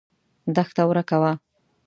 [0.55, 1.31] دښته ورکه وه.